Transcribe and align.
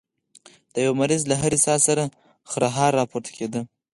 د 0.73 0.75
يوه 0.85 0.95
مريض 1.01 1.21
له 1.27 1.35
هرې 1.41 1.59
ساه 1.65 1.79
سره 1.87 2.03
خرهار 2.51 2.91
راپورته 2.99 3.31
کېده. 3.37 3.61